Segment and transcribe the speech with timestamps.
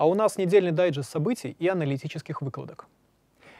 [0.00, 2.86] А у нас недельный дайджест событий и аналитических выкладок.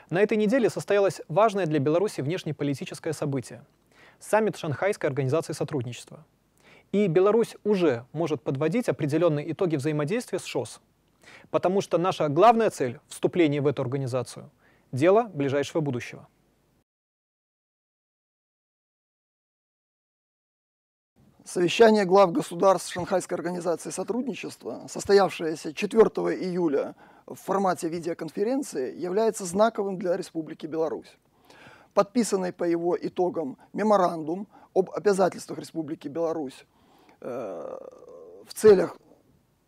[0.09, 3.63] На этой неделе состоялось важное для Беларуси внешнеполитическое событие–
[4.21, 6.25] саммит Шанхайской организации сотрудничества.
[6.93, 10.81] И Беларусь уже может подводить определенные итоги взаимодействия с ШОС,
[11.51, 14.51] потому что наша главная цель– вступление в эту организацию–
[14.93, 16.27] дело ближайшего будущего.
[21.53, 26.05] Совещание глав государств Шанхайской организации сотрудничества, состоявшееся 4
[26.45, 26.95] июля
[27.27, 31.13] в формате видеоконференции, является знаковым для Республики Беларусь.
[31.93, 36.67] Подписанный по его итогам меморандум об обязательствах Республики Беларусь
[37.21, 37.79] э,
[38.47, 38.97] в целях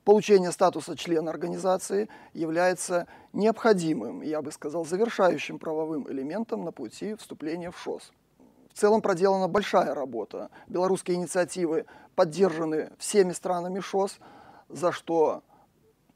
[0.05, 7.73] получения статуса члена организации является необходимым, я бы сказал, завершающим правовым элементом на пути вступления
[7.73, 8.12] в ШОС.
[8.73, 10.51] В целом проделана большая работа.
[10.67, 14.19] Белорусские инициативы поддержаны всеми странами ШОС,
[14.69, 15.43] за что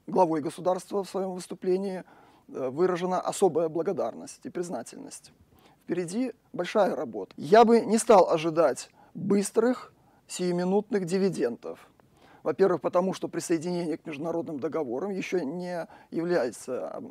[0.07, 2.05] главой государства в своем выступлении
[2.49, 5.33] э, выражена особая благодарность и признательность.
[5.85, 7.35] Впереди большая работа.
[7.37, 9.93] Я бы не стал ожидать быстрых,
[10.27, 11.89] сиюминутных дивидендов.
[12.43, 17.03] Во-первых, потому что присоединение к международным договорам еще не является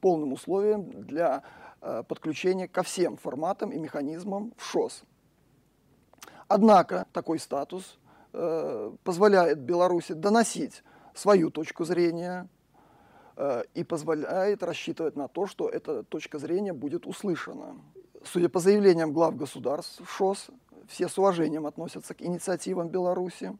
[0.00, 1.42] полным условием для
[1.80, 5.04] подключение ко всем форматам и механизмам в ШОС.
[6.48, 7.98] Однако такой статус
[8.32, 10.82] э, позволяет Беларуси доносить
[11.14, 12.48] свою точку зрения
[13.36, 17.76] э, и позволяет рассчитывать на то, что эта точка зрения будет услышана.
[18.24, 20.48] Судя по заявлениям глав государств ШОС,
[20.88, 23.56] все с уважением относятся к инициативам Беларуси.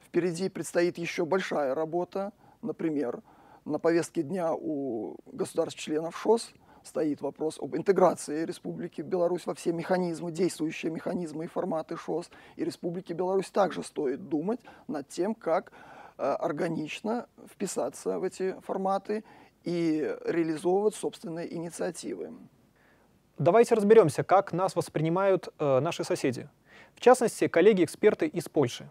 [0.00, 3.22] Впереди предстоит еще большая работа, например,
[3.64, 6.52] на повестке дня у государств-членов ШОС–
[6.84, 12.30] стоит вопрос об интеграции Республики Беларусь во все механизмы, действующие механизмы и форматы ШОС.
[12.56, 15.72] И Республике Беларусь также стоит думать над тем, как
[16.18, 19.24] э, органично вписаться в эти форматы
[19.64, 22.32] и реализовывать собственные инициативы.
[23.38, 26.48] Давайте разберемся, как нас воспринимают э, наши соседи.
[26.94, 28.90] В частности, коллеги-эксперты из Польши.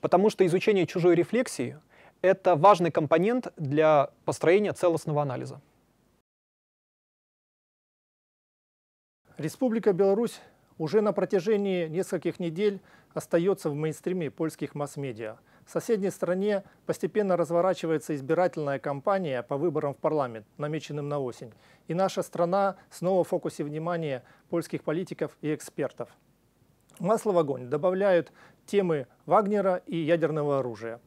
[0.00, 1.78] Потому что изучение чужой рефлексии—
[2.22, 5.60] это важный компонент для построения целостного анализа.
[9.36, 10.40] Республика Беларусь
[10.78, 12.80] уже на протяжении нескольких недель
[13.14, 15.38] остается в мейнстриме польских масс-медиа.
[15.66, 21.52] В соседней стране постепенно разворачивается избирательная кампания по выборам в парламент, намеченным на осень.
[21.88, 26.10] И наша страна снова в фокусе внимания польских политиков и экспертов.
[27.00, 28.30] Масло в огонь добавляют
[28.66, 31.00] темы Вагнера и ядерного оружия.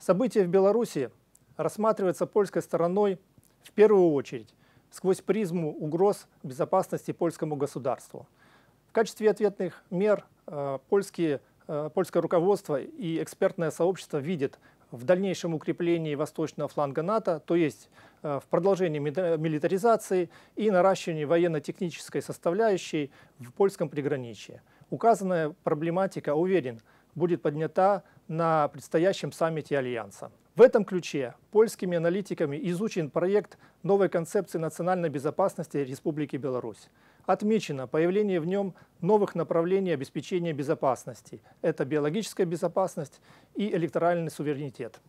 [0.00, 1.10] События в Беларуси
[1.56, 3.20] рассматриваются польской стороной
[3.62, 4.52] в первую очередь
[4.92, 8.28] сквозь призму угроз безопасности польскому государству.
[8.88, 14.60] В качестве ответных мер э, польские, э, польское руководство и экспертное сообщество видят
[14.90, 17.88] в дальнейшем укреплении восточного фланга НАТО, то есть
[18.22, 24.62] э, в продолжении милитаризации и наращивании военно-технической составляющей в польском приграничье.
[24.90, 26.82] Указанная проблематика, уверен,
[27.14, 30.30] будет поднята на предстоящем саммите Альянса.
[30.54, 36.90] В этом ключе польскими аналитиками изучен проект новой концепции национальной безопасности Республики Беларусь.
[37.24, 41.40] Отмечено появление в нем новых направлений обеспечения безопасности.
[41.62, 43.22] Это биологическая безопасность
[43.54, 45.00] и электоральный суверенитет.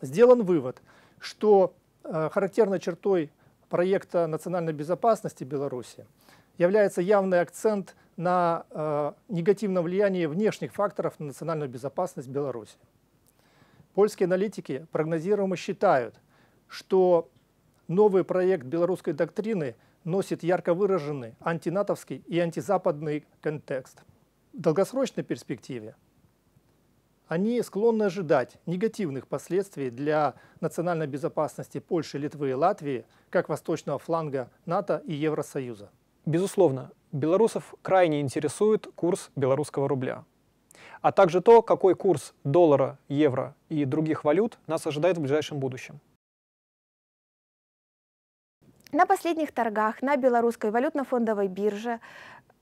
[0.00, 0.82] Сделан вывод,
[1.20, 3.30] что э, характерной чертой
[3.68, 6.06] проекта национальной безопасности Беларуси
[6.58, 12.78] является явный акцент на э, негативном влиянии внешних факторов на национальную безопасность Беларуси.
[13.94, 16.16] Польские аналитики прогнозируемо считают,
[16.66, 17.30] что
[17.86, 24.02] новый проект белорусской доктрины носит ярко выраженный антинатовский и антизападный контекст.
[24.52, 25.94] В долгосрочной перспективе
[27.28, 34.50] они склонны ожидать негативных последствий для национальной безопасности Польши, Литвы и Латвии, как восточного фланга
[34.66, 35.90] НАТО и Евросоюза.
[36.26, 40.24] Безусловно, белорусов крайне интересует курс белорусского рубля
[41.04, 46.00] а также то, какой курс доллара, евро и других валют нас ожидает в ближайшем будущем.
[48.90, 52.00] На последних торгах на белорусской валютно-фондовой бирже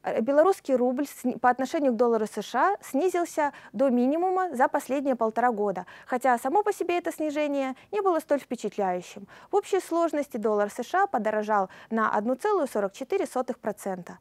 [0.03, 1.07] э, белорусский рубль
[1.41, 6.73] по отношению к доллару США снизился до минимума за последние полтора года, хотя само по
[6.73, 9.29] себе это снижение не было столь впечатляющим.
[9.53, 14.15] В общей сложности доллар США подорожал на 1,44%.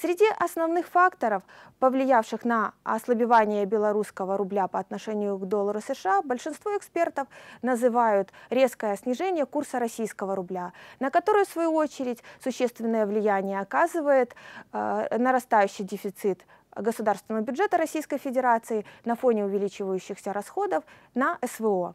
[0.00, 1.44] Среди основных факторов,
[1.78, 7.28] повлиявших на ослабевание белорусского рубля по отношению к доллару США, большинство экспертов
[7.62, 14.34] называют резкое снижение курса российского рубля, на которое, в свою очередь, существенное влияние оказывает
[14.72, 16.44] э, нарастающий дефицит
[16.74, 20.82] государственного бюджета Российской Федерации на фоне увеличивающихся расходов
[21.14, 21.94] на СВО.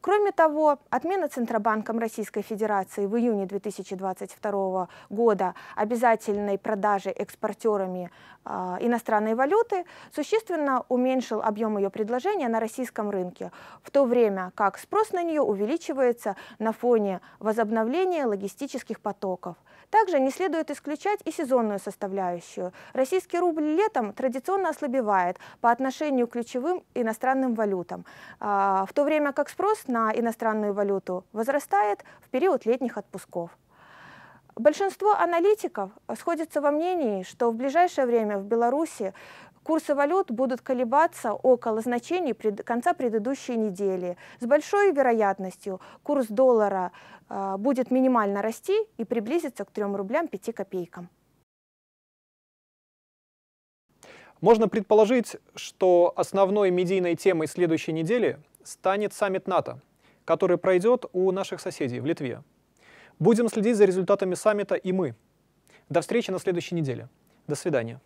[0.00, 8.10] Кроме того, отмена Центробанком Российской Федерации в июне 2022 года обязательной продажи экспортерами
[8.44, 8.50] э,
[8.80, 13.52] иностранной валюты существенно уменьшил объем ее предложения на российском рынке,
[13.84, 19.56] в то время как спрос на нее увеличивается на фоне возобновления логистических потоков.
[19.90, 22.72] Также не следует исключать и сезонную составляющую.
[22.94, 28.04] Российский рубль летом традиционно ослабевает по отношению к ключевым иностранным валютам,
[28.40, 33.50] в то время как спрос на иностранную валюту возрастает в период летних отпусков.
[34.56, 39.12] Большинство аналитиков сходятся во мнении, что в ближайшее время в Беларуси
[39.64, 44.18] Курсы валют будут колебаться около значений пред, конца предыдущей недели.
[44.38, 46.92] С большой вероятностью курс доллара
[47.30, 51.08] э, будет минимально расти и приблизится к 3 рублям 5 копейкам.
[54.44, 59.80] Можно предположить, что основной медийной темой следующей недели станет саммит НАТО,
[60.26, 62.42] который пройдет у наших соседей в Литве.
[63.18, 65.14] Будем следить за результатами саммита и мы.
[65.88, 67.08] До встречи на следующей неделе.
[67.46, 68.02] До свидания.